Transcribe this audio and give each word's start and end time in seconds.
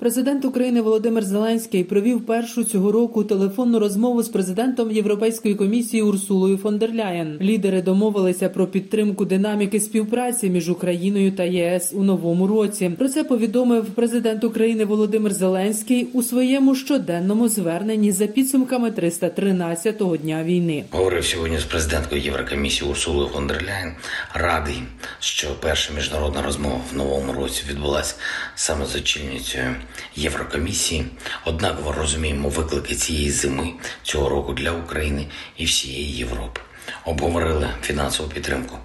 Президент 0.00 0.44
України 0.44 0.80
Володимир 0.80 1.24
Зеленський 1.24 1.84
провів 1.84 2.26
першу 2.26 2.64
цього 2.64 2.92
року 2.92 3.24
телефонну 3.24 3.78
розмову 3.78 4.22
з 4.22 4.28
президентом 4.28 4.90
Європейської 4.90 5.54
комісії 5.54 6.02
Урсулою 6.02 6.56
фон 6.56 6.78
дер 6.78 6.94
Ляєн. 6.94 7.38
Лідери 7.40 7.82
домовилися 7.82 8.48
про 8.48 8.66
підтримку 8.66 9.24
динаміки 9.24 9.80
співпраці 9.80 10.50
між 10.50 10.68
Україною 10.68 11.32
та 11.32 11.44
ЄС 11.44 11.92
у 11.94 12.02
новому 12.02 12.46
році. 12.46 12.90
Про 12.98 13.08
це 13.08 13.24
повідомив 13.24 13.84
президент 13.84 14.44
України 14.44 14.84
Володимир 14.84 15.32
Зеленський 15.32 16.08
у 16.12 16.22
своєму 16.22 16.74
щоденному 16.74 17.48
зверненні 17.48 18.12
за 18.12 18.26
підсумками 18.26 18.90
313-го 18.90 20.16
дня 20.16 20.44
війни. 20.44 20.84
Говорив 20.90 21.24
сьогодні 21.24 21.58
з 21.58 21.64
президенткою 21.64 22.22
Єврокомісії 22.22 22.90
Урсулою 22.90 23.28
фон 23.28 23.46
дер 23.46 23.64
Ляєн. 23.68 23.92
Радий, 24.34 24.82
що 25.18 25.48
перша 25.60 25.94
міжнародна 25.94 26.42
розмова 26.42 26.80
в 26.92 26.96
новому 26.96 27.32
році 27.32 27.62
відбулася 27.70 28.14
саме 28.54 28.86
з 28.86 28.96
очільницею 28.96 29.74
Єврокомісії. 30.16 31.06
Однаково 31.44 31.92
розуміємо 31.92 32.48
виклики 32.48 32.94
цієї 32.94 33.30
зими 33.30 33.72
цього 34.02 34.28
року 34.28 34.52
для 34.52 34.70
України 34.70 35.26
і 35.56 35.64
всієї 35.64 36.16
Європи. 36.16 36.60
Обговорили 37.04 37.68
фінансову 37.82 38.28
підтримку 38.28 38.78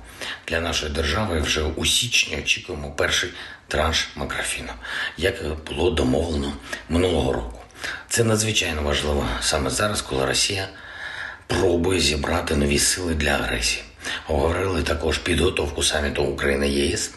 для 0.47 0.59
нашої 0.59 0.91
держави. 0.91 1.39
Вже 1.39 1.61
у 1.61 1.85
січні 1.85 2.37
очікуємо 2.37 2.91
перший 2.91 3.29
транш 3.67 4.09
Макрофіну, 4.15 4.71
як 5.17 5.35
було 5.69 5.91
домовлено 5.91 6.53
минулого 6.89 7.33
року. 7.33 7.59
Це 8.09 8.23
надзвичайно 8.23 8.81
важливо 8.81 9.27
саме 9.41 9.69
зараз, 9.69 10.01
коли 10.01 10.25
Росія 10.25 10.69
пробує 11.47 11.99
зібрати 11.99 12.55
нові 12.55 12.79
сили 12.79 13.13
для 13.13 13.29
агресії. 13.29 13.83
Обговорили 14.27 14.83
також 14.83 15.17
підготовку 15.17 15.83
саміту 15.83 16.23
України 16.23 16.69
ЄС 16.69 17.11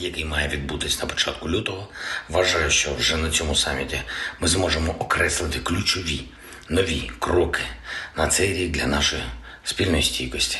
який 0.00 0.24
має 0.24 0.48
відбутись 0.48 1.00
на 1.00 1.06
початку 1.06 1.50
лютого, 1.50 1.88
вважаю, 2.28 2.70
що 2.70 2.94
вже 2.94 3.16
на 3.16 3.30
цьому 3.30 3.54
саміті 3.54 4.02
ми 4.40 4.48
зможемо 4.48 4.92
окреслити 4.98 5.58
ключові 5.58 6.24
нові 6.68 7.10
кроки 7.18 7.62
на 8.16 8.28
цей 8.28 8.54
рік 8.54 8.70
для 8.70 8.86
нашої 8.86 9.22
спільної 9.64 10.02
стійкості, 10.02 10.58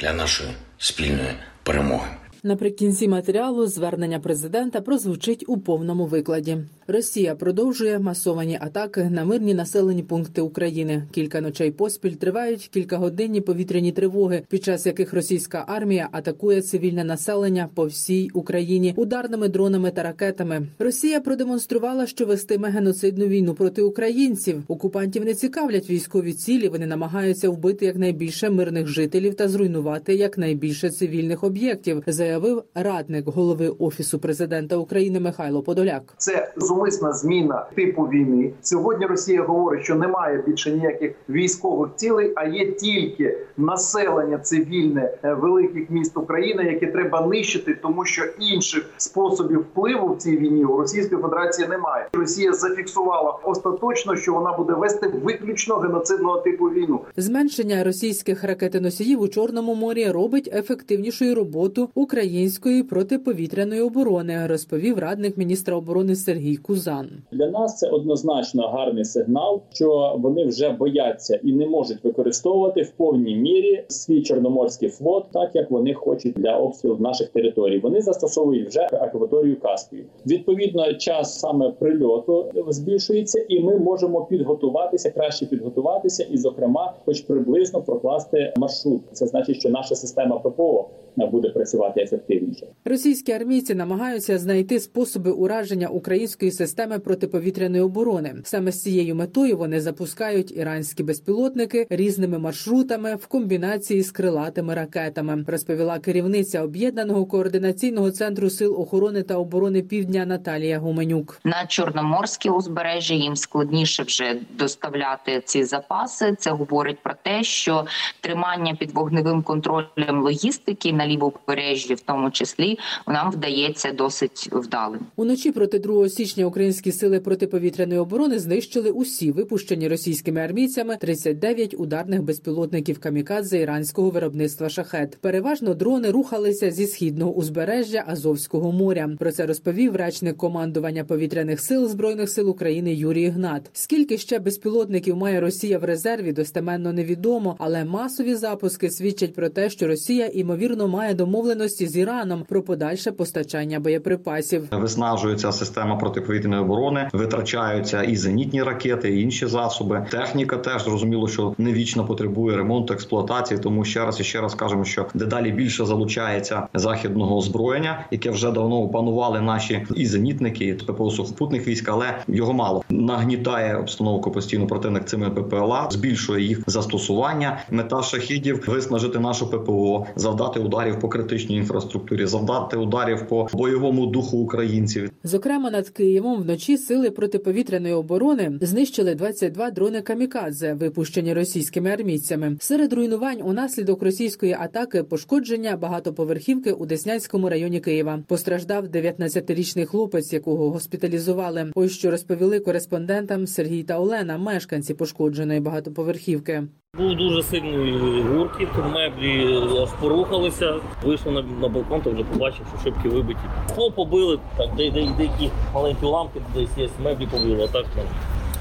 для 0.00 0.12
нашої 0.12 0.50
спільної 0.78 1.34
перемоги. 1.62 2.08
Наприкінці 2.48 3.08
матеріалу 3.08 3.66
звернення 3.66 4.20
президента 4.20 4.80
прозвучить 4.80 5.44
у 5.46 5.58
повному 5.58 6.06
викладі. 6.06 6.58
Росія 6.86 7.34
продовжує 7.34 7.98
масовані 7.98 8.58
атаки 8.60 9.04
на 9.04 9.24
мирні 9.24 9.54
населені 9.54 10.02
пункти 10.02 10.40
України. 10.40 11.02
Кілька 11.12 11.40
ночей 11.40 11.70
поспіль 11.70 12.12
тривають 12.12 12.68
кількагодинні 12.68 13.40
повітряні 13.40 13.92
тривоги, 13.92 14.42
під 14.48 14.64
час 14.64 14.86
яких 14.86 15.12
російська 15.12 15.64
армія 15.68 16.08
атакує 16.12 16.62
цивільне 16.62 17.04
населення 17.04 17.68
по 17.74 17.84
всій 17.84 18.30
Україні 18.34 18.94
ударними 18.96 19.48
дронами 19.48 19.90
та 19.90 20.02
ракетами. 20.02 20.66
Росія 20.78 21.20
продемонструвала, 21.20 22.06
що 22.06 22.26
вестиме 22.26 22.70
геноцидну 22.70 23.26
війну 23.26 23.54
проти 23.54 23.82
українців. 23.82 24.62
Окупантів 24.68 25.24
не 25.24 25.34
цікавлять 25.34 25.90
військові 25.90 26.32
цілі. 26.32 26.68
Вони 26.68 26.86
намагаються 26.86 27.50
вбити 27.50 27.86
якнайбільше 27.86 28.50
мирних 28.50 28.86
жителів 28.86 29.34
та 29.34 29.48
зруйнувати 29.48 30.14
якнайбільше 30.14 30.90
цивільних 30.90 31.44
об'єктів. 31.44 32.02
Заявив 32.06 32.37
радник 32.74 33.28
голови 33.28 33.68
офісу 33.68 34.18
президента 34.18 34.76
України 34.76 35.20
Михайло 35.20 35.62
Подоляк. 35.62 36.02
Це 36.16 36.52
зумисна 36.56 37.12
зміна 37.12 37.66
типу 37.74 38.02
війни. 38.02 38.52
Сьогодні 38.62 39.06
Росія 39.06 39.42
говорить, 39.42 39.84
що 39.84 39.94
немає 39.94 40.42
більше 40.46 40.72
ніяких 40.72 41.12
військових 41.28 41.90
цілей, 41.96 42.32
а 42.36 42.46
є 42.46 42.72
тільки 42.72 43.38
населення 43.56 44.38
цивільне 44.38 45.10
е, 45.22 45.34
великих 45.34 45.90
міст 45.90 46.16
України, 46.16 46.64
яке 46.64 46.86
треба 46.86 47.26
нищити, 47.26 47.74
тому 47.82 48.04
що 48.04 48.24
інших 48.40 48.90
способів 48.96 49.60
впливу 49.60 50.14
в 50.14 50.18
цій 50.18 50.36
війні 50.36 50.64
у 50.64 50.76
Російської 50.76 51.22
Федерації 51.22 51.68
немає. 51.68 52.08
Росія 52.12 52.52
зафіксувала 52.52 53.38
остаточно, 53.44 54.16
що 54.16 54.32
вона 54.32 54.52
буде 54.52 54.72
вести 54.72 55.08
виключно 55.24 55.76
геноцидного 55.76 56.40
типу 56.40 56.64
війну. 56.64 57.00
Зменшення 57.16 57.84
російських 57.84 58.44
ракетоносіїв 58.44 59.20
у 59.20 59.28
Чорному 59.28 59.74
морі 59.74 60.10
робить 60.10 60.50
ефективнішою 60.52 61.34
роботу 61.34 61.90
української 62.18 62.82
протиповітряної 62.82 63.80
оборони, 63.80 64.46
розповів 64.46 64.98
радник 64.98 65.36
міністра 65.36 65.76
оборони 65.76 66.16
Сергій 66.16 66.56
Кузан. 66.56 67.08
Для 67.32 67.50
нас 67.50 67.78
це 67.78 67.88
однозначно 67.88 68.68
гарний 68.68 69.04
сигнал, 69.04 69.62
що 69.72 70.16
вони 70.18 70.46
вже 70.46 70.70
бояться 70.70 71.40
і 71.44 71.52
не 71.52 71.66
можуть 71.66 72.04
використовувати 72.04 72.82
в 72.82 72.90
повній 72.90 73.36
мірі 73.36 73.84
свій 73.88 74.22
чорноморський 74.22 74.88
флот, 74.88 75.24
так 75.32 75.50
як 75.54 75.70
вони 75.70 75.94
хочуть 75.94 76.34
для 76.36 76.56
обстрілу 76.56 76.96
наших 77.00 77.28
територій. 77.28 77.78
Вони 77.78 78.00
застосовують 78.00 78.68
вже 78.68 78.88
акваторію 78.92 79.60
Каспію. 79.60 80.04
Відповідно, 80.26 80.94
час 80.94 81.40
саме 81.40 81.70
прильоту 81.70 82.46
збільшується, 82.68 83.44
і 83.48 83.60
ми 83.60 83.78
можемо 83.78 84.24
підготуватися, 84.24 85.10
краще 85.10 85.46
підготуватися, 85.46 86.22
і, 86.30 86.38
зокрема, 86.38 86.94
хоч 87.04 87.20
приблизно 87.20 87.82
прокласти 87.82 88.52
маршрут. 88.56 89.00
Це 89.12 89.26
значить, 89.26 89.56
що 89.56 89.68
наша 89.68 89.94
система 89.94 90.38
ППО 90.38 90.88
буде 91.26 91.48
працювати 91.48 92.00
ефективніше. 92.00 92.66
Російські 92.84 93.32
армійці 93.32 93.74
намагаються 93.74 94.38
знайти 94.38 94.80
способи 94.80 95.30
ураження 95.30 95.88
української 95.88 96.50
системи 96.50 96.98
протиповітряної 96.98 97.82
оборони. 97.82 98.34
Саме 98.44 98.72
з 98.72 98.82
цією 98.82 99.14
метою 99.14 99.56
вони 99.56 99.80
запускають 99.80 100.56
іранські 100.56 101.02
безпілотники 101.02 101.86
різними 101.90 102.38
маршрутами 102.38 103.14
в 103.16 103.26
комбінації 103.26 104.02
з 104.02 104.10
крилатими 104.10 104.74
ракетами. 104.74 105.44
Розповіла 105.46 105.98
керівниця 105.98 106.62
об'єднаного 106.62 107.26
координаційного 107.26 108.10
центру 108.10 108.50
сил 108.50 108.80
охорони 108.80 109.22
та 109.22 109.36
оборони 109.36 109.82
Півдня 109.82 110.26
Наталія 110.26 110.78
Гуменюк. 110.78 111.40
На 111.44 111.66
чорноморське 111.66 112.50
узбережжя 112.50 113.14
їм 113.14 113.36
складніше 113.36 114.02
вже 114.02 114.36
доставляти 114.58 115.42
ці 115.44 115.64
запаси. 115.64 116.36
Це 116.38 116.50
говорить 116.50 116.98
про 117.02 117.14
те, 117.22 117.42
що 117.42 117.86
тримання 118.20 118.74
під 118.74 118.90
вогневим 118.90 119.42
контролем 119.42 120.22
логістики 120.22 120.92
на 120.92 121.06
лівобережжі, 121.08 121.94
в 121.94 122.00
тому 122.00 122.30
числі, 122.30 122.78
нам 123.06 123.30
вдається 123.30 123.92
досить 123.92 124.48
вдалим. 124.52 125.00
Уночі 125.16 125.52
проти 125.52 125.78
2 125.78 126.08
січня 126.08 126.46
українські 126.46 126.92
сили 126.92 127.20
протиповітряної 127.20 128.00
оборони 128.00 128.38
знищили 128.38 128.90
усі 128.90 129.32
випущені 129.32 129.88
російськими 129.88 130.40
армійцями 130.40 130.96
39 130.96 131.74
ударних 131.78 132.22
безпілотників 132.22 133.00
камікадзе 133.00 133.58
іранського 133.58 134.10
виробництва 134.10 134.68
шахет. 134.68 135.18
Переважно 135.20 135.74
дрони 135.74 136.10
рухалися 136.10 136.70
зі 136.70 136.86
східного 136.86 137.32
узбережжя 137.32 138.04
Азовського 138.06 138.72
моря. 138.72 139.10
Про 139.18 139.32
це 139.32 139.46
розповів 139.46 139.96
речник 139.96 140.36
командування 140.36 141.04
повітряних 141.04 141.60
сил 141.60 141.88
збройних 141.88 142.30
сил 142.30 142.50
України 142.50 142.94
Юрій 142.94 143.28
Гнат. 143.28 143.70
Скільки 143.72 144.18
ще 144.18 144.38
безпілотників 144.38 145.16
має 145.16 145.40
Росія 145.40 145.78
в 145.78 145.84
резерві, 145.84 146.32
достеменно 146.32 146.92
невідомо, 146.92 147.56
але 147.58 147.84
масові 147.84 148.34
запуски 148.34 148.90
свідчать 148.90 149.34
про 149.34 149.48
те, 149.48 149.70
що 149.70 149.86
Росія 149.86 150.26
імовірно 150.26 150.87
має 150.88 151.14
домовленості 151.14 151.86
з 151.86 151.96
Іраном 151.96 152.44
про 152.48 152.62
подальше 152.62 153.12
постачання 153.12 153.80
боєприпасів. 153.80 154.68
Виснажується 154.72 155.52
система 155.52 155.96
протиповітряної 155.96 156.62
оборони, 156.62 157.08
витрачаються 157.12 158.02
і 158.02 158.16
зенітні 158.16 158.62
ракети, 158.62 159.16
і 159.16 159.22
інші 159.22 159.46
засоби. 159.46 160.06
Техніка 160.10 160.56
теж 160.56 160.84
зрозуміло, 160.84 161.28
що 161.28 161.54
не 161.58 161.72
вічно 161.72 162.06
потребує 162.06 162.56
ремонту 162.56 162.94
експлуатації. 162.94 163.60
Тому 163.60 163.84
ще 163.84 164.04
раз 164.04 164.20
і 164.20 164.24
ще 164.24 164.40
раз 164.40 164.54
кажемо, 164.54 164.84
що 164.84 165.06
дедалі 165.14 165.52
більше 165.52 165.84
залучається 165.84 166.66
західного 166.74 167.36
озброєння, 167.36 168.04
яке 168.10 168.30
вже 168.30 168.50
давно 168.50 168.82
опанували 168.82 169.40
наші 169.40 169.86
і 169.94 170.06
зенітники, 170.06 170.64
і 170.64 170.74
ППО 170.74 171.10
сухопутних 171.10 171.68
військ, 171.68 171.88
але 171.88 172.18
його 172.28 172.52
мало 172.52 172.84
нагнітає 172.90 173.76
обстановку 173.76 174.30
постійно 174.30 174.66
противник 174.66 175.04
цими 175.04 175.30
ППЛА, 175.30 175.88
збільшує 175.90 176.44
їх 176.44 176.62
застосування. 176.66 177.58
Мета 177.70 178.02
шахідів 178.02 178.64
виснажити 178.66 179.18
нашу 179.18 179.50
ППО, 179.50 180.06
завдати 180.16 180.60
ударів 180.78 181.00
по 181.00 181.08
критичній 181.08 181.56
інфраструктурі, 181.56 182.26
завдати 182.26 182.76
ударів 182.76 183.28
по 183.28 183.48
бойовому 183.52 184.06
духу 184.06 184.38
українців. 184.38 185.10
Зокрема, 185.24 185.70
над 185.70 185.88
Києвом 185.88 186.42
вночі 186.42 186.78
сили 186.78 187.10
протиповітряної 187.10 187.94
оборони 187.94 188.58
знищили 188.60 189.14
22 189.14 189.70
дрони 189.70 190.02
камікадзе, 190.02 190.74
випущені 190.74 191.34
російськими 191.34 191.90
армійцями. 191.90 192.56
Серед 192.60 192.92
руйнувань 192.92 193.40
унаслідок 193.44 194.02
російської 194.02 194.56
атаки 194.60 195.02
пошкодження 195.02 195.76
багатоповерхівки 195.76 196.72
у 196.72 196.86
Деснянському 196.86 197.48
районі 197.48 197.80
Києва. 197.80 198.22
Постраждав 198.26 198.84
19-річний 198.84 199.86
хлопець, 199.86 200.32
якого 200.32 200.70
госпіталізували. 200.70 201.72
Ось 201.74 201.92
що 201.92 202.10
розповіли 202.10 202.60
кореспондентам 202.60 203.46
Сергій 203.46 203.82
та 203.82 203.98
Олена, 203.98 204.38
мешканці 204.38 204.94
пошкодженої 204.94 205.60
багатоповерхівки. 205.60 206.62
Був 206.96 207.16
дуже 207.16 207.42
сильний 207.42 208.22
гуркіт, 208.22 208.68
меблі 208.92 209.58
аж 209.82 209.88
порухалися. 210.00 210.74
Вийшов 211.04 211.32
на, 211.32 211.42
на 211.42 211.68
балкон, 211.68 212.00
то 212.00 212.10
вже 212.10 212.24
побачив, 212.24 212.66
що 212.74 212.84
шибки 212.84 213.08
вибиті. 213.08 213.40
Скло 213.68 213.90
побили, 213.90 214.38
так, 214.56 214.66
де, 214.76 214.90
де, 214.90 215.08
деякі 215.18 215.50
маленькі 215.74 216.06
ламки, 216.06 216.40
десь 216.54 216.68
є 216.76 216.88
меблі 217.04 217.26
побили, 217.26 217.64
а 217.64 217.66
так 217.72 217.86
там 217.94 218.04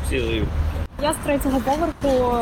всі 0.06 0.20
живі. 0.20 0.44
Я 1.04 1.14
з 1.14 1.16
третього 1.26 1.60
поверху, 1.60 2.36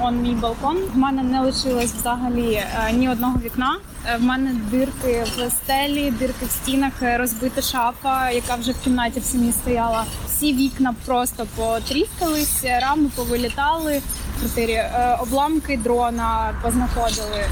он 0.00 0.16
мій 0.22 0.34
балкон. 0.34 0.76
В 0.94 0.98
мене 0.98 1.22
не 1.22 1.40
лишилось 1.40 1.92
взагалі 1.94 2.52
е, 2.52 2.92
ні 2.92 3.08
одного 3.10 3.38
вікна. 3.44 3.76
Е, 4.06 4.16
В 4.16 4.22
мене 4.22 4.54
дирки 4.70 5.24
в 5.36 5.50
стелі, 5.50 6.10
дирки 6.10 6.44
в 6.46 6.50
стінах, 6.50 6.92
е, 7.02 7.18
розбита 7.18 7.62
шафа, 7.62 8.30
яка 8.30 8.54
вже 8.54 8.72
в 8.72 8.80
кімнаті 8.84 9.20
в 9.20 9.24
самій 9.24 9.52
стояла. 9.52 10.04
Всі 10.26 10.52
вікна 10.54 10.94
просто 11.06 11.46
потріскались, 11.56 12.64
рами 12.82 13.10
повилітали 13.16 14.00
квартирі, 14.42 14.72
Е, 14.72 15.16
обламки 15.20 15.76
дрона 15.76 16.54
познаходили. 16.62 17.44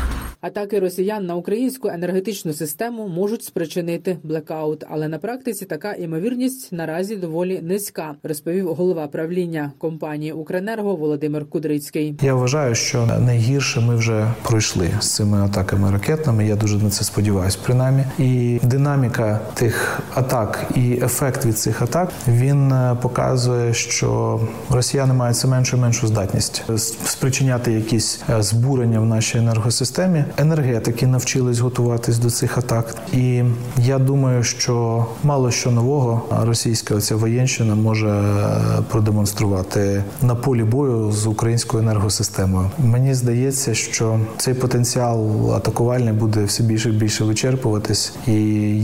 Атаки 0.43 0.79
росіян 0.81 1.27
на 1.27 1.35
українську 1.35 1.89
енергетичну 1.89 2.53
систему 2.53 3.09
можуть 3.09 3.45
спричинити 3.45 4.17
блекаут, 4.23 4.85
але 4.91 5.09
на 5.09 5.19
практиці 5.19 5.65
така 5.65 5.93
імовірність 5.93 6.73
наразі 6.73 7.17
доволі 7.17 7.61
низька, 7.63 8.15
розповів 8.23 8.75
голова 8.75 9.07
правління 9.07 9.73
компанії 9.79 10.33
Укренерго 10.33 10.97
Володимир 10.97 11.45
Кудрицький. 11.45 12.15
Я 12.23 12.35
вважаю, 12.35 12.75
що 12.75 13.07
найгірше 13.07 13.81
ми 13.81 13.97
вже 13.97 14.33
пройшли 14.43 14.91
з 15.01 15.15
цими 15.15 15.39
атаками 15.39 15.91
ракетними. 15.91 16.47
Я 16.47 16.57
дуже 16.57 16.79
на 16.79 16.91
це 16.91 17.05
сподіваюся, 17.05 17.59
принаймні. 17.65 18.05
І 18.19 18.61
динаміка 18.63 19.41
тих 19.55 20.01
атак 20.15 20.71
і 20.77 20.99
ефект 21.03 21.47
від 21.47 21.59
цих 21.59 21.83
атак 21.83 22.13
він 22.29 22.73
е, 22.73 22.97
показує, 23.03 23.75
що 23.75 24.41
росіяни 24.71 25.15
мають 25.15 25.37
все 25.37 25.49
меншу 25.49 25.77
і 25.77 25.81
меншу 25.81 26.07
здатність 26.07 26.63
е, 26.71 26.79
спричиняти 26.79 27.73
якісь 27.73 28.21
е, 28.31 28.43
збурення 28.43 29.01
в 29.01 29.07
нашій 29.07 29.39
енергосистемі. 29.39 30.25
Енергетики 30.37 31.07
навчились 31.07 31.59
готуватись 31.59 32.19
до 32.19 32.31
цих 32.31 32.59
атак, 32.59 32.95
і 33.13 33.43
я 33.79 33.99
думаю, 33.99 34.43
що 34.43 35.07
мало 35.23 35.51
що 35.51 35.71
нового 35.71 36.23
російська 36.43 36.95
оця 36.95 37.17
воєнщина 37.17 37.75
може 37.75 38.25
продемонструвати 38.89 40.05
на 40.23 40.35
полі 40.35 40.65
бою 40.65 41.13
з 41.13 41.27
українською 41.27 41.83
енергосистемою. 41.83 42.71
Мені 42.79 43.15
здається, 43.15 43.75
що 43.75 44.21
цей 44.37 44.55
потенціал 44.55 45.55
атакувальний 45.55 46.13
буде 46.13 46.45
все 46.45 46.63
більше 46.63 46.89
і 46.89 46.93
більше 46.93 47.25
вичерпуватись, 47.25 48.13
і 48.27 48.33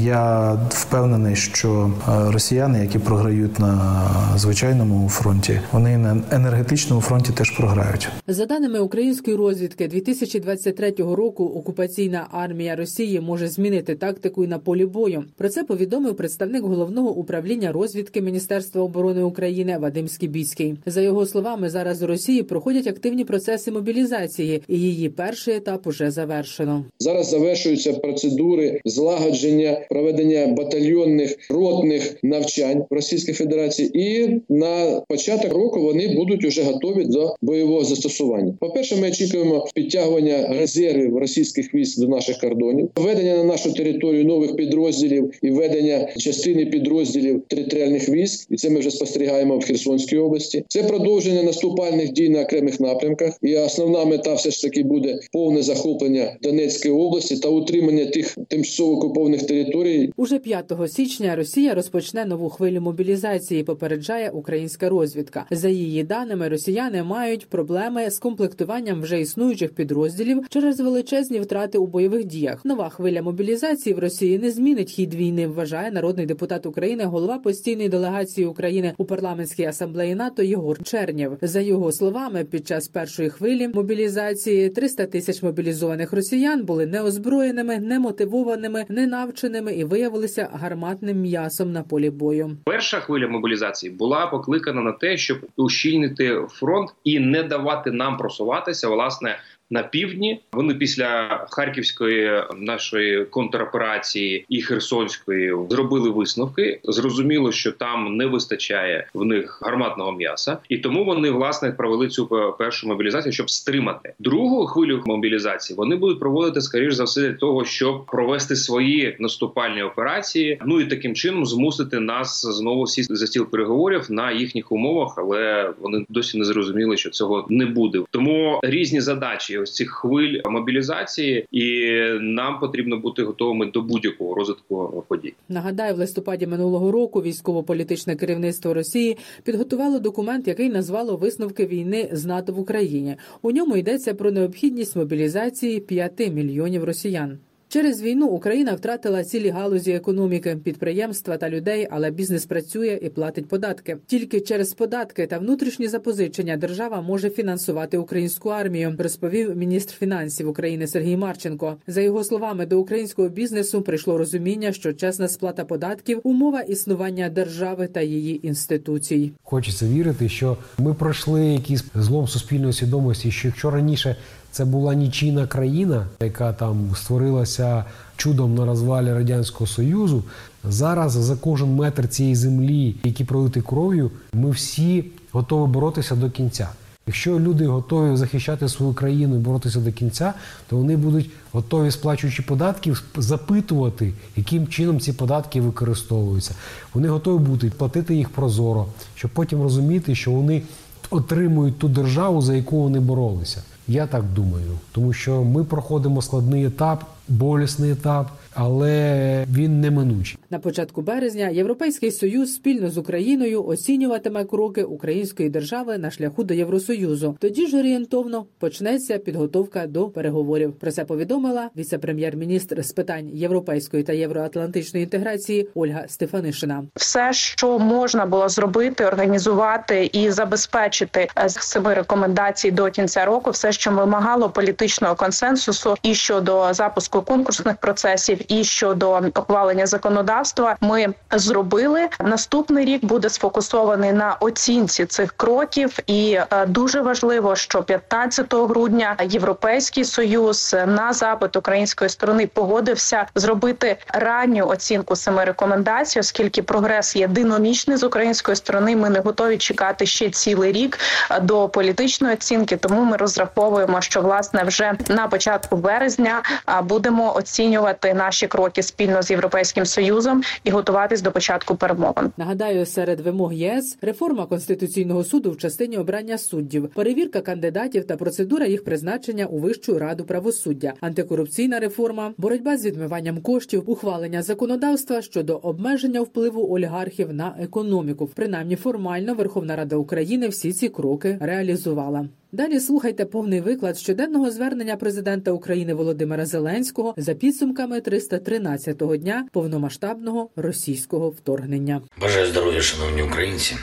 я 0.02 0.52
впевнений, 0.68 1.36
що 1.36 1.90
е, 2.08 2.30
росіяни, 2.30 2.80
які 2.80 2.98
програють 2.98 3.58
на 3.58 4.02
звичайному 4.36 5.08
фронті, 5.08 5.60
вони 5.72 5.98
на 5.98 6.16
енергетичному 6.30 7.02
фронті 7.02 7.32
теж 7.32 7.50
програють. 7.50 8.08
За 8.26 8.46
даними 8.46 8.78
української 8.78 9.36
розвідки, 9.36 9.88
2023 9.88 10.94
року 10.98 11.35
окупаційна 11.44 12.28
армія 12.30 12.76
Росії 12.76 13.20
може 13.20 13.48
змінити 13.48 13.94
тактику 13.94 14.44
і 14.44 14.46
на 14.46 14.58
полі 14.58 14.86
бою. 14.86 15.24
Про 15.36 15.48
це 15.48 15.64
повідомив 15.64 16.16
представник 16.16 16.62
головного 16.62 17.10
управління 17.10 17.72
розвідки 17.72 18.20
Міністерства 18.20 18.82
оборони 18.82 19.22
України 19.22 19.78
Вадим 19.78 20.08
Скібіцький. 20.08 20.74
За 20.86 21.00
його 21.00 21.26
словами, 21.26 21.70
зараз 21.70 22.02
у 22.02 22.06
Росії 22.06 22.42
проходять 22.42 22.86
активні 22.86 23.24
процеси 23.24 23.70
мобілізації, 23.70 24.62
і 24.68 24.78
її 24.80 25.08
перший 25.08 25.54
етап 25.54 25.86
уже 25.86 26.10
завершено. 26.10 26.84
Зараз 26.98 27.30
завершуються 27.30 27.92
процедури 27.92 28.80
злагодження 28.84 29.80
проведення 29.90 30.46
батальйонних 30.46 31.36
ротних 31.50 32.16
навчань 32.22 32.84
в 32.90 32.94
Російській 32.94 33.32
Федерації, 33.32 33.90
і 33.94 34.40
на 34.48 35.02
початок 35.08 35.52
року 35.52 35.80
вони 35.80 36.14
будуть 36.16 36.44
уже 36.44 36.62
готові 36.62 37.04
до 37.04 37.34
бойового 37.42 37.84
застосування. 37.84 38.54
По 38.60 38.70
перше, 38.70 38.96
ми 38.96 39.08
очікуємо 39.08 39.66
підтягування 39.74 40.48
резервів 40.48 41.18
російських 41.26 41.74
військ 41.74 42.00
до 42.00 42.08
наших 42.08 42.38
кордонів, 42.38 42.90
введення 42.96 43.36
на 43.36 43.44
нашу 43.44 43.72
територію 43.72 44.24
нових 44.24 44.56
підрозділів 44.56 45.30
і 45.42 45.50
введення 45.50 46.08
частини 46.16 46.66
підрозділів 46.66 47.42
територіальних 47.48 48.08
військ, 48.08 48.46
і 48.50 48.56
це 48.56 48.70
ми 48.70 48.80
вже 48.80 48.90
спостерігаємо 48.90 49.58
в 49.58 49.64
Херсонській 49.64 50.16
області. 50.16 50.64
Це 50.68 50.82
продовження 50.82 51.42
наступальних 51.42 52.12
дій 52.12 52.28
на 52.28 52.42
окремих 52.42 52.80
напрямках. 52.80 53.38
І 53.42 53.56
основна 53.56 54.04
мета 54.04 54.34
все 54.34 54.50
ж 54.50 54.62
таки 54.62 54.82
буде 54.82 55.18
повне 55.32 55.62
захоплення 55.62 56.36
Донецької 56.42 56.94
області 56.94 57.36
та 57.36 57.48
утримання 57.48 58.06
тих 58.06 58.36
тимчасово 58.48 58.92
окупованих 58.92 59.46
територій. 59.46 60.10
Уже 60.16 60.38
5 60.38 60.72
січня 60.88 61.36
Росія 61.36 61.74
розпочне 61.74 62.24
нову 62.24 62.48
хвилю 62.48 62.80
мобілізації. 62.80 63.64
Попереджає 63.64 64.30
українська 64.30 64.88
розвідка. 64.88 65.46
За 65.50 65.68
її 65.68 66.02
даними, 66.02 66.48
росіяни 66.48 67.02
мають 67.02 67.46
проблеми 67.48 68.10
з 68.10 68.18
комплектуванням 68.18 69.02
вже 69.02 69.20
існуючих 69.20 69.74
підрозділів 69.74 70.42
через 70.50 70.80
величезні 70.80 71.15
втрати 71.22 71.78
у 71.78 71.86
бойових 71.86 72.24
діях. 72.24 72.64
Нова 72.64 72.88
хвиля 72.88 73.22
мобілізації 73.22 73.94
в 73.94 73.98
Росії 73.98 74.38
не 74.38 74.50
змінить 74.50 74.90
хід 74.90 75.14
війни. 75.14 75.46
Вважає 75.46 75.90
народний 75.90 76.26
депутат 76.26 76.66
України, 76.66 77.04
голова 77.04 77.38
постійної 77.38 77.88
делегації 77.88 78.46
України 78.46 78.94
у 78.98 79.04
парламентській 79.04 79.64
асамблеї 79.64 80.14
НАТО 80.14 80.42
Єгор 80.42 80.82
Чернєв. 80.82 81.38
За 81.42 81.60
його 81.60 81.92
словами, 81.92 82.44
під 82.44 82.66
час 82.66 82.88
першої 82.88 83.30
хвилі 83.30 83.68
мобілізації 83.68 84.70
300 84.70 85.06
тисяч 85.06 85.42
мобілізованих 85.42 86.12
росіян 86.12 86.64
були 86.64 86.86
неозброєними, 86.86 87.78
немотивованими, 87.78 88.84
ненавченими 88.88 89.72
і 89.72 89.84
виявилися 89.84 90.48
гарматним 90.52 91.20
м'ясом 91.20 91.72
на 91.72 91.82
полі 91.82 92.10
бою. 92.10 92.56
Перша 92.64 93.00
хвиля 93.00 93.28
мобілізації 93.28 93.92
була 93.92 94.26
покликана 94.26 94.82
на 94.82 94.92
те, 94.92 95.16
щоб 95.16 95.38
ущільнити 95.56 96.40
фронт 96.48 96.90
і 97.04 97.20
не 97.20 97.42
давати 97.42 97.90
нам 97.90 98.16
просуватися 98.16 98.88
власне. 98.88 99.36
На 99.70 99.82
півдні 99.82 100.40
вони 100.52 100.74
після 100.74 101.28
харківської 101.50 102.42
нашої 102.56 103.24
контроперації 103.24 104.44
і 104.48 104.62
Херсонської 104.62 105.54
зробили 105.70 106.10
висновки. 106.10 106.80
Зрозуміло, 106.84 107.52
що 107.52 107.72
там 107.72 108.16
не 108.16 108.26
вистачає 108.26 109.06
в 109.14 109.24
них 109.24 109.58
гарматного 109.62 110.12
м'яса, 110.12 110.58
і 110.68 110.78
тому 110.78 111.04
вони 111.04 111.30
власне 111.30 111.72
провели 111.72 112.08
цю 112.08 112.54
першу 112.58 112.88
мобілізацію, 112.88 113.32
щоб 113.32 113.50
стримати 113.50 114.12
другу 114.18 114.66
хвилю 114.66 115.02
мобілізації. 115.06 115.76
Вони 115.76 115.96
будуть 115.96 116.20
проводити 116.20 116.60
скоріш 116.60 116.94
за 116.94 117.04
все 117.04 117.20
для 117.20 117.32
того, 117.32 117.64
щоб 117.64 118.06
провести 118.06 118.56
свої 118.56 119.16
наступальні 119.18 119.82
операції. 119.82 120.58
Ну 120.66 120.80
і 120.80 120.86
таким 120.86 121.14
чином 121.14 121.46
змусити 121.46 122.00
нас 122.00 122.46
знову 122.46 122.86
сісти 122.86 123.16
за 123.16 123.26
стіл 123.26 123.50
переговорів 123.50 124.06
на 124.08 124.32
їхніх 124.32 124.72
умовах, 124.72 125.14
але 125.16 125.72
вони 125.80 126.04
досі 126.08 126.38
не 126.38 126.44
зрозуміли, 126.44 126.96
що 126.96 127.10
цього 127.10 127.46
не 127.48 127.66
буде. 127.66 128.02
Тому 128.10 128.60
різні 128.62 129.00
задачі 129.00 129.55
ось 129.58 129.74
цих 129.74 129.90
хвиль 129.90 130.40
мобілізації, 130.44 131.46
і 131.50 131.90
нам 132.20 132.60
потрібно 132.60 132.96
бути 132.98 133.22
готовими 133.22 133.66
до 133.66 133.82
будь-якого 133.82 134.34
розвитку 134.34 135.04
подій. 135.08 135.34
Нагадаю, 135.48 135.94
в 135.94 135.98
листопаді 135.98 136.46
минулого 136.46 136.92
року 136.92 137.22
військово-політичне 137.22 138.16
керівництво 138.16 138.74
Росії 138.74 139.16
підготувало 139.44 139.98
документ, 139.98 140.48
який 140.48 140.68
назвало 140.68 141.16
висновки 141.16 141.66
війни 141.66 142.08
з 142.12 142.24
НАТО 142.24 142.52
в 142.52 142.60
Україні. 142.60 143.16
У 143.42 143.50
ньому 143.50 143.76
йдеться 143.76 144.14
про 144.14 144.30
необхідність 144.30 144.96
мобілізації 144.96 145.80
5 145.80 146.32
мільйонів 146.32 146.84
росіян. 146.84 147.38
Через 147.68 148.02
війну 148.02 148.26
Україна 148.26 148.74
втратила 148.74 149.24
цілі 149.24 149.48
галузі 149.48 149.92
економіки, 149.92 150.58
підприємства 150.64 151.36
та 151.36 151.50
людей, 151.50 151.88
але 151.90 152.10
бізнес 152.10 152.46
працює 152.46 152.98
і 153.02 153.08
платить 153.08 153.48
податки. 153.48 153.96
Тільки 154.06 154.40
через 154.40 154.72
податки 154.72 155.26
та 155.26 155.38
внутрішні 155.38 155.88
запозичення 155.88 156.56
держава 156.56 157.00
може 157.00 157.30
фінансувати 157.30 157.98
українську 157.98 158.48
армію, 158.48 158.94
розповів 158.98 159.56
міністр 159.56 159.94
фінансів 159.94 160.48
України 160.48 160.86
Сергій 160.86 161.16
Марченко. 161.16 161.76
За 161.86 162.00
його 162.00 162.24
словами, 162.24 162.66
до 162.66 162.80
українського 162.80 163.28
бізнесу 163.28 163.82
прийшло 163.82 164.18
розуміння, 164.18 164.72
що 164.72 164.92
чесна 164.92 165.28
сплата 165.28 165.64
податків 165.64 166.20
умова 166.24 166.60
існування 166.60 167.28
держави 167.28 167.86
та 167.86 168.00
її 168.00 168.46
інституцій. 168.46 169.32
Хочеться 169.42 169.86
вірити, 169.86 170.28
що 170.28 170.56
ми 170.78 170.94
пройшли 170.94 171.46
якийсь 171.46 171.84
злом 171.94 172.28
суспільної 172.28 172.72
свідомості, 172.72 173.30
що 173.30 173.48
якщо 173.48 173.70
раніше 173.70 174.16
це 174.56 174.64
була 174.64 174.94
нічийна 174.94 175.46
країна, 175.46 176.06
яка 176.20 176.52
там 176.52 176.90
створилася 176.94 177.84
чудом 178.16 178.54
на 178.54 178.66
розвалі 178.66 179.12
радянського 179.12 179.66
союзу. 179.66 180.22
Зараз 180.64 181.12
за 181.12 181.36
кожен 181.36 181.74
метр 181.74 182.08
цієї 182.08 182.34
землі, 182.34 182.96
який 183.04 183.26
пролитий 183.26 183.62
кров'ю, 183.62 184.10
ми 184.32 184.50
всі 184.50 185.04
готові 185.32 185.70
боротися 185.70 186.14
до 186.14 186.30
кінця. 186.30 186.68
Якщо 187.06 187.40
люди 187.40 187.66
готові 187.66 188.16
захищати 188.16 188.68
свою 188.68 188.94
країну 188.94 189.36
і 189.36 189.38
боротися 189.38 189.80
до 189.80 189.92
кінця, 189.92 190.34
то 190.68 190.76
вони 190.76 190.96
будуть 190.96 191.30
готові, 191.52 191.90
сплачуючи 191.90 192.42
податки, 192.42 192.94
запитувати, 193.16 194.12
яким 194.36 194.68
чином 194.68 195.00
ці 195.00 195.12
податки 195.12 195.60
використовуються. 195.60 196.54
Вони 196.94 197.08
готові 197.08 197.42
будуть 197.42 197.74
платити 197.74 198.14
їх 198.14 198.28
прозоро, 198.28 198.86
щоб 199.14 199.30
потім 199.30 199.62
розуміти, 199.62 200.14
що 200.14 200.30
вони 200.30 200.62
отримують 201.10 201.78
ту 201.78 201.88
державу, 201.88 202.42
за 202.42 202.54
яку 202.54 202.82
вони 202.82 203.00
боролися. 203.00 203.62
Я 203.88 204.06
так 204.06 204.24
думаю, 204.24 204.78
тому 204.92 205.12
що 205.12 205.44
ми 205.44 205.64
проходимо 205.64 206.22
складний 206.22 206.64
етап, 206.66 207.04
болісний 207.28 207.90
етап, 207.90 208.30
але 208.56 209.44
він 209.52 209.80
неминучий. 209.80 210.38
На 210.50 210.58
початку 210.58 211.02
березня 211.02 211.48
Європейський 211.48 212.10
союз 212.10 212.54
спільно 212.54 212.90
з 212.90 212.98
Україною 212.98 213.66
оцінюватиме 213.66 214.44
кроки 214.44 214.82
української 214.82 215.48
держави 215.48 215.98
на 215.98 216.10
шляху 216.10 216.44
до 216.44 216.54
Євросоюзу. 216.54 217.36
Тоді 217.40 217.66
ж 217.66 217.78
орієнтовно 217.78 218.46
почнеться 218.58 219.18
підготовка 219.18 219.86
до 219.86 220.08
переговорів. 220.08 220.72
Про 220.72 220.92
це 220.92 221.04
повідомила 221.04 221.70
віце-прем'єр-міністр 221.76 222.84
з 222.84 222.92
питань 222.92 223.30
європейської 223.32 224.02
та 224.02 224.12
євроатлантичної 224.12 225.04
інтеграції 225.04 225.68
Ольга 225.74 226.04
Стефанишина. 226.08 226.84
Все, 226.94 227.32
що 227.32 227.78
можна 227.78 228.26
було 228.26 228.48
зробити, 228.48 229.06
організувати 229.06 230.10
і 230.12 230.30
забезпечити 230.30 231.28
з 231.46 231.54
семи 231.54 231.94
рекомендацій 231.94 232.70
до 232.70 232.90
кінця 232.90 233.24
року, 233.24 233.50
все, 233.50 233.72
що 233.72 233.90
вимагало 233.90 234.50
політичного 234.50 235.14
консенсусу, 235.14 235.94
і 236.02 236.14
щодо 236.14 236.74
запуску 236.74 237.22
конкурсних 237.22 237.76
процесів, 237.76 238.45
і 238.48 238.64
щодо 238.64 239.20
ухвалення 239.36 239.86
законодавства, 239.86 240.76
ми 240.80 241.14
зробили. 241.32 242.08
Наступний 242.20 242.84
рік 242.84 243.04
буде 243.04 243.30
сфокусований 243.30 244.12
на 244.12 244.36
оцінці 244.40 245.06
цих 245.06 245.32
кроків, 245.36 245.98
і 246.06 246.38
е, 246.50 246.66
дуже 246.66 247.00
важливо, 247.00 247.56
що 247.56 247.82
15 247.82 248.54
грудня 248.54 249.16
європейський 249.24 250.04
союз 250.04 250.76
на 250.86 251.12
запит 251.12 251.56
української 251.56 252.10
сторони 252.10 252.46
погодився 252.46 253.26
зробити 253.34 253.96
ранню 254.08 254.66
оцінку 254.66 255.16
семи 255.16 255.44
рекомендацій, 255.44 256.20
оскільки 256.20 256.62
прогрес 256.62 257.16
є 257.16 257.28
динамічний 257.28 257.96
з 257.96 258.04
української 258.04 258.56
сторони. 258.56 258.96
Ми 258.96 259.10
не 259.10 259.20
готові 259.20 259.58
чекати 259.58 260.06
ще 260.06 260.30
цілий 260.30 260.72
рік 260.72 260.98
е, 261.30 261.40
до 261.40 261.68
політичної 261.68 262.34
оцінки. 262.34 262.76
Тому 262.76 263.04
ми 263.04 263.16
розраховуємо, 263.16 264.00
що 264.00 264.20
власне 264.20 264.64
вже 264.64 264.92
на 265.08 265.28
початку 265.28 265.76
березня 265.76 266.42
е, 266.68 266.82
будемо 266.82 267.36
оцінювати 267.36 268.14
наші 268.14 268.35
кроки 268.44 268.82
спільно 268.82 269.22
з 269.22 269.30
європейським 269.30 269.86
союзом 269.86 270.42
і 270.64 270.70
готуватись 270.70 271.22
до 271.22 271.32
початку 271.32 271.76
перемовин. 271.76 272.32
Нагадаю, 272.36 272.86
серед 272.86 273.20
вимог 273.20 273.52
ЄС 273.52 273.98
реформа 274.02 274.46
конституційного 274.46 275.24
суду 275.24 275.50
в 275.50 275.56
частині 275.56 275.96
обрання 275.96 276.38
суддів, 276.38 276.88
перевірка 276.94 277.40
кандидатів 277.40 278.06
та 278.06 278.16
процедура 278.16 278.66
їх 278.66 278.84
призначення 278.84 279.46
у 279.46 279.58
Вищу 279.58 279.98
раду 279.98 280.24
правосуддя, 280.24 280.92
антикорупційна 281.00 281.78
реформа, 281.78 282.34
боротьба 282.38 282.76
з 282.76 282.86
відмиванням 282.86 283.40
коштів, 283.40 283.82
ухвалення 283.90 284.42
законодавства 284.42 285.22
щодо 285.22 285.56
обмеження 285.56 286.20
впливу 286.20 286.74
олігархів 286.74 287.32
на 287.32 287.54
економіку. 287.60 288.30
Принаймні 288.34 288.76
формально 288.76 289.34
Верховна 289.34 289.76
Рада 289.76 289.96
України 289.96 290.48
всі 290.48 290.72
ці 290.72 290.88
кроки 290.88 291.38
реалізувала. 291.40 292.28
Далі 292.52 292.80
слухайте 292.80 293.24
повний 293.24 293.60
виклад 293.60 293.98
щоденного 293.98 294.50
звернення 294.50 294.96
президента 294.96 295.50
України 295.50 295.94
Володимира 295.94 296.46
Зеленського 296.46 297.14
за 297.16 297.34
підсумками 297.34 298.00
313-го 298.00 299.16
дня 299.16 299.48
повномасштабного 299.52 300.50
російського 300.56 301.30
вторгнення. 301.30 302.02
Бажаю 302.20 302.46
здоров'я, 302.46 302.80
шановні 302.82 303.22
українці. 303.22 303.76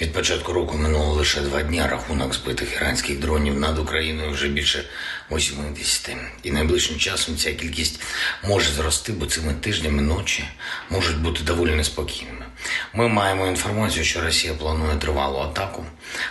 Від 0.00 0.12
початку 0.12 0.52
року 0.52 0.76
минуло 0.76 1.12
лише 1.12 1.40
два 1.40 1.62
дні. 1.62 1.82
Рахунок 1.90 2.34
збитих 2.34 2.76
іранських 2.76 3.20
дронів 3.20 3.60
над 3.60 3.78
Україною 3.78 4.30
вже 4.30 4.48
більше 4.48 4.84
80. 5.30 6.16
І 6.42 6.50
найближчим 6.50 6.96
часом 6.96 7.36
ця 7.36 7.52
кількість 7.52 8.00
може 8.48 8.72
зрости, 8.72 9.12
бо 9.12 9.26
цими 9.26 9.54
тижнями 9.60 10.02
ночі 10.02 10.44
можуть 10.90 11.22
бути 11.22 11.44
доволі 11.44 11.74
неспокійними. 11.74 12.44
Ми 12.94 13.08
маємо 13.08 13.46
інформацію, 13.46 14.04
що 14.04 14.20
Росія 14.20 14.54
планує 14.54 14.96
тривалу 14.96 15.38
атаку, 15.38 15.84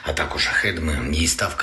а 0.03 0.13
також 0.13 0.41
шахедами. 0.41 0.99
Її 1.13 1.27
ставка 1.27 1.60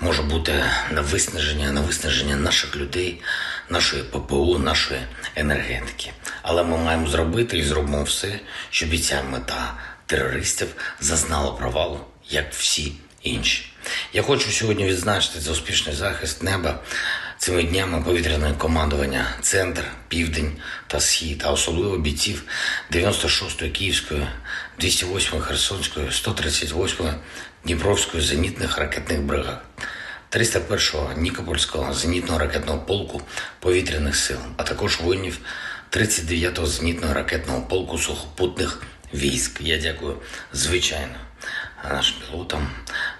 може 0.00 0.22
бути 0.22 0.64
на 0.90 1.00
виснаження, 1.00 1.72
на 1.72 1.80
виснаження 1.80 2.36
наших 2.36 2.76
людей, 2.76 3.20
нашої 3.68 4.02
ППО, 4.02 4.58
нашої 4.58 5.00
енергетики. 5.36 6.12
Але 6.42 6.62
ми 6.62 6.76
маємо 6.76 7.08
зробити 7.08 7.58
і 7.58 7.62
зробимо 7.62 8.02
все, 8.02 8.40
щоб 8.70 8.94
і 8.94 8.98
ця 8.98 9.22
мета 9.22 9.74
терористів 10.06 10.68
зазнала 11.00 11.50
провалу, 11.50 12.00
як 12.28 12.52
всі 12.52 12.92
інші. 13.22 13.72
Я 14.12 14.22
хочу 14.22 14.50
сьогодні 14.50 14.84
відзначити 14.84 15.40
за 15.40 15.52
успішний 15.52 15.94
захист 15.94 16.42
неба 16.42 16.80
цими 17.38 17.62
днями 17.62 18.02
повітряне 18.02 18.54
командування 18.58 19.26
Центр, 19.40 19.84
Південь 20.08 20.52
та 20.86 21.00
Схід, 21.00 21.42
а 21.46 21.52
особливо 21.52 21.98
бійців 21.98 22.42
96-ї 22.92 23.70
Київської, 23.70 24.26
208-ї 24.80 25.40
Херсонської, 25.40 26.06
138-ї 26.06 27.14
Дніпровської 27.64 28.22
зенітних 28.22 28.78
ракетних 28.78 29.22
бригад. 29.22 29.62
301-го 30.30 31.12
Нікопольського 31.16 31.94
зенітного 31.94 32.38
ракетного 32.38 32.78
полку 32.78 33.22
повітряних 33.60 34.16
сил, 34.16 34.38
а 34.56 34.62
також 34.62 35.00
воїнів 35.00 35.38
39-го 35.90 36.66
зенітного 36.66 37.14
ракетного 37.14 37.62
полку 37.62 37.98
сухопутних 37.98 38.82
військ. 39.14 39.60
Я 39.60 39.78
дякую, 39.78 40.16
звичайно, 40.52 41.14
нашим 41.90 42.16
пілотам, 42.20 42.70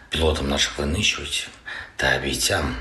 пілотам 0.08 0.48
наших 0.48 0.78
винищувачів 0.78 1.48
та 1.96 2.18
бійцям 2.18 2.76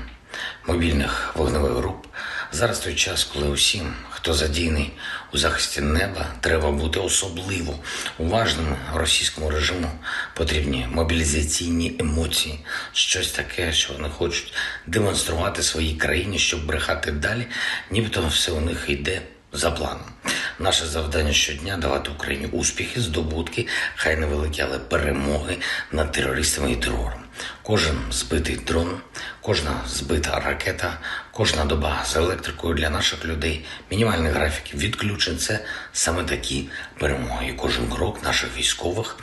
мобільних 0.66 1.32
вогневих 1.36 1.72
груп. 1.72 2.06
Зараз 2.52 2.78
той 2.78 2.94
час, 2.94 3.24
коли 3.24 3.48
усім, 3.48 3.94
хто 4.10 4.34
задійний 4.34 4.92
у 5.32 5.38
захисті 5.38 5.80
неба, 5.80 6.26
треба 6.40 6.70
бути 6.70 7.00
особливо 7.00 7.78
уважними 8.18 8.76
російському 8.94 9.50
режиму. 9.50 9.90
Потрібні 10.34 10.86
мобілізаційні 10.90 11.96
емоції, 12.00 12.64
щось 12.92 13.30
таке, 13.30 13.72
що 13.72 13.92
вони 13.92 14.08
хочуть 14.08 14.54
демонструвати 14.86 15.62
своїй 15.62 15.96
країні, 15.96 16.38
щоб 16.38 16.66
брехати 16.66 17.12
далі, 17.12 17.46
нібито 17.90 18.26
все 18.26 18.52
у 18.52 18.60
них 18.60 18.84
йде 18.88 19.22
за 19.52 19.70
планом. 19.70 20.12
Наше 20.58 20.86
завдання 20.86 21.32
щодня 21.32 21.76
давати 21.76 22.10
Україні 22.10 22.46
успіхи, 22.46 23.00
здобутки, 23.00 23.66
хай 23.96 24.16
невеликі, 24.16 24.62
але 24.62 24.78
перемоги 24.78 25.56
над 25.92 26.12
терористами 26.12 26.72
і 26.72 26.76
терором. 26.76 27.27
Кожен 27.62 27.98
збитий 28.10 28.56
дрон, 28.56 29.00
кожна 29.40 29.80
збита 29.86 30.40
ракета, 30.40 30.98
кожна 31.32 31.64
доба 31.64 32.04
з 32.06 32.16
електрикою 32.16 32.74
для 32.74 32.90
наших 32.90 33.24
людей, 33.24 33.64
мінімальний 33.90 34.32
графік 34.32 34.74
відключень 34.74 35.38
це 35.38 35.64
саме 35.92 36.24
такі 36.24 36.68
перемоги. 36.98 37.54
Кожен 37.56 37.90
крок 37.90 38.22
наших 38.24 38.56
військових 38.56 39.16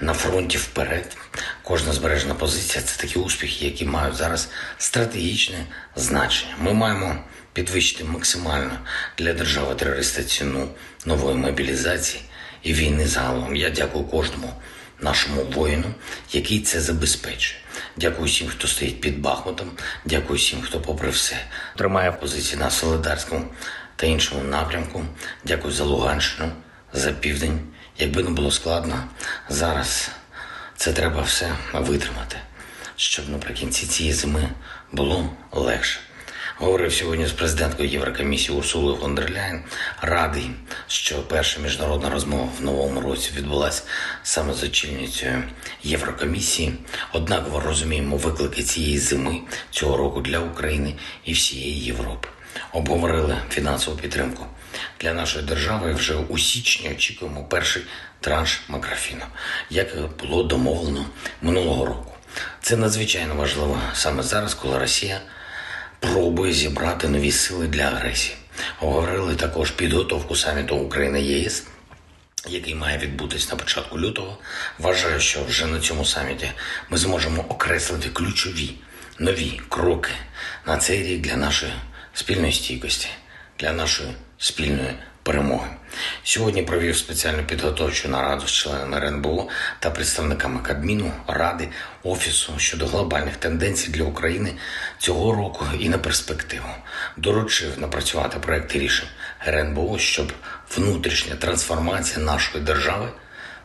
на 0.00 0.14
фронті 0.14 0.58
вперед, 0.58 1.16
кожна 1.62 1.92
збережена 1.92 2.34
позиція 2.34 2.84
це 2.84 3.00
такі 3.00 3.18
успіхи, 3.18 3.64
які 3.64 3.84
мають 3.84 4.16
зараз 4.16 4.48
стратегічне 4.78 5.66
значення. 5.96 6.54
Ми 6.60 6.72
маємо 6.72 7.24
підвищити 7.52 8.04
максимально 8.04 8.78
для 9.18 9.32
держави 9.32 9.74
терориста 9.74 10.22
ціну 10.22 10.68
нової 11.06 11.36
мобілізації 11.36 12.22
і 12.62 12.72
війни 12.72 13.06
загалом. 13.06 13.56
Я 13.56 13.70
дякую 13.70 14.04
кожному 14.04 14.52
нашому 15.02 15.44
воїну, 15.44 15.94
який 16.32 16.60
це 16.60 16.80
забезпечує. 16.80 17.60
Дякую 17.96 18.26
всім, 18.26 18.48
хто 18.48 18.68
стоїть 18.68 19.00
під 19.00 19.20
Бахмутом. 19.20 19.70
Дякую 20.04 20.38
всім, 20.38 20.62
хто, 20.62 20.80
попри 20.80 21.10
все, 21.10 21.36
тримає 21.76 22.12
позиції 22.12 22.60
на 22.60 22.70
Солидарському 22.70 23.44
та 23.96 24.06
іншому 24.06 24.44
напрямку. 24.44 25.04
Дякую 25.44 25.74
за 25.74 25.84
Луганщину, 25.84 26.52
за 26.92 27.12
південь. 27.12 27.60
Якби 27.98 28.22
не 28.22 28.30
було 28.30 28.50
складно, 28.50 29.04
зараз 29.48 30.10
це 30.76 30.92
треба 30.92 31.22
все 31.22 31.56
витримати, 31.72 32.36
щоб 32.96 33.28
наприкінці 33.28 33.86
цієї 33.86 34.14
зими 34.14 34.48
було 34.92 35.30
легше. 35.52 36.00
Говорив 36.60 36.92
сьогодні 36.92 37.26
з 37.26 37.32
президенткою 37.32 37.88
Єврокомісії 37.88 38.58
Урсулою 38.58 38.96
фон 38.96 39.14
дер 39.14 39.30
Ляєн. 39.30 39.62
Радий, 40.00 40.50
що 40.86 41.22
перша 41.22 41.60
міжнародна 41.60 42.10
розмова 42.10 42.48
в 42.58 42.64
новому 42.64 43.00
році 43.00 43.30
відбулася 43.36 43.82
саме 44.22 44.54
з 44.54 44.62
очільницею 44.62 45.42
Єврокомісії. 45.82 46.74
Однаково 47.12 47.60
розуміємо 47.60 48.16
виклики 48.16 48.62
цієї 48.62 48.98
зими 48.98 49.40
цього 49.70 49.96
року 49.96 50.20
для 50.20 50.38
України 50.38 50.94
і 51.24 51.32
всієї 51.32 51.80
Європи. 51.84 52.28
Обговорили 52.72 53.36
фінансову 53.50 53.96
підтримку 53.96 54.46
для 55.00 55.14
нашої 55.14 55.44
держави. 55.44 55.92
Вже 55.92 56.14
у 56.14 56.38
січні 56.38 56.90
очікуємо 56.90 57.44
перший 57.44 57.82
транш 58.20 58.62
макрофіну, 58.68 59.24
як 59.70 59.88
було 60.18 60.42
домовлено 60.42 61.06
минулого 61.42 61.86
року. 61.86 62.14
Це 62.62 62.76
надзвичайно 62.76 63.34
важливо 63.34 63.80
саме 63.94 64.22
зараз, 64.22 64.54
коли 64.54 64.78
Росія 64.78 65.20
пробує 66.00 66.52
зібрати 66.52 67.08
нові 67.08 67.32
сили 67.32 67.66
для 67.66 67.82
агресії. 67.82 68.36
Говорили 68.78 69.34
також 69.34 69.70
підготовку 69.70 70.36
саміту 70.36 70.76
України 70.76 71.22
ЄС, 71.22 71.64
який 72.48 72.74
має 72.74 72.98
відбутись 72.98 73.50
на 73.50 73.56
початку 73.56 73.98
лютого. 73.98 74.38
Вважаю, 74.78 75.20
що 75.20 75.44
вже 75.44 75.66
на 75.66 75.80
цьому 75.80 76.04
саміті 76.04 76.52
ми 76.90 76.98
зможемо 76.98 77.44
окреслити 77.48 78.08
ключові 78.08 78.74
нові 79.18 79.60
кроки 79.68 80.10
на 80.66 80.76
цей 80.76 81.02
рік 81.02 81.20
для 81.20 81.36
нашої 81.36 81.72
спільної 82.14 82.52
стійкості, 82.52 83.08
для 83.58 83.72
нашої 83.72 84.08
спільної 84.38 84.94
перемоги. 85.22 85.68
Сьогодні 86.24 86.62
провів 86.62 86.96
спеціальну 86.96 87.42
підготовчу 87.44 88.08
нараду 88.08 88.46
з 88.46 88.50
членами 88.50 88.96
РНБО 88.96 89.48
та 89.78 89.90
представниками 89.90 90.60
Кабміну, 90.60 91.12
Ради, 91.26 91.68
Офісу 92.02 92.52
щодо 92.56 92.86
глобальних 92.86 93.36
тенденцій 93.36 93.90
для 93.90 94.04
України 94.04 94.54
цього 94.98 95.34
року 95.34 95.66
і 95.78 95.88
на 95.88 95.98
перспективу. 95.98 96.68
Доручив 97.16 97.78
напрацювати 97.78 98.38
проекти 98.38 98.78
рішень 98.78 99.08
РНБО, 99.46 99.98
щоб 99.98 100.32
внутрішня 100.76 101.34
трансформація 101.34 102.24
нашої 102.24 102.64
держави 102.64 103.08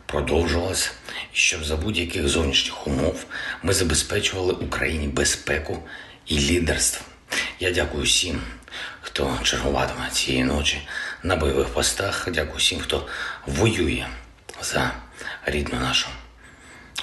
продовжувалася, 0.06 0.90
і 1.34 1.36
щоб 1.36 1.64
за 1.64 1.76
будь-яких 1.76 2.28
зовнішніх 2.28 2.86
умов 2.86 3.24
ми 3.62 3.72
забезпечували 3.72 4.52
Україні 4.52 5.08
безпеку 5.08 5.82
і 6.26 6.38
лідерство. 6.38 7.06
Я 7.60 7.70
дякую 7.70 8.04
всім, 8.04 8.40
хто 9.00 9.38
чергуватиме 9.42 10.10
цієї 10.10 10.44
ночі 10.44 10.88
на 11.22 11.36
бойових 11.36 11.68
постах. 11.68 12.28
Дякую 12.32 12.56
всім, 12.56 12.78
хто 12.80 13.06
воює 13.46 14.06
за 14.62 14.92
рідну 15.46 15.80
нашу 15.80 16.08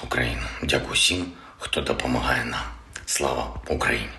Україну. 0.04 0.42
Дякую 0.64 0.94
всім, 0.94 1.26
хто 1.58 1.82
допомагає 1.82 2.46
нам. 2.46 2.64
Слава 3.06 3.62
Україні! 3.70 4.10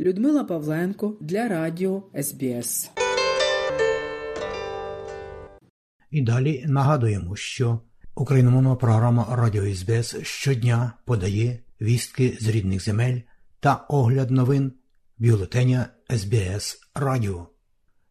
Людмила 0.00 0.44
Павленко 0.44 1.16
для 1.20 1.48
Радіо 1.48 2.02
СБС. 2.22 2.90
І 6.10 6.22
далі 6.22 6.64
нагадуємо, 6.66 7.36
що 7.36 7.80
україномовна 8.14 8.74
програма 8.74 9.26
Радіо 9.30 9.74
СБС 9.74 10.16
щодня 10.22 10.92
подає 11.04 11.58
вістки 11.80 12.38
з 12.40 12.48
рідних 12.48 12.84
земель 12.84 13.20
та 13.60 13.74
огляд 13.74 14.30
новин 14.30 14.72
бюлетеня 15.18 15.86
СБС 16.10 16.78
Радіо. 16.94 17.53